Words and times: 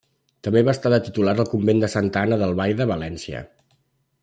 També 0.45 0.61
va 0.67 0.73
estar 0.77 0.91
de 0.93 0.99
titular 1.09 1.35
al 1.43 1.51
convent 1.51 1.83
de 1.85 1.91
Santa 1.97 2.23
Anna 2.25 2.41
d'Albaida, 2.43 2.89
València. 2.95 3.45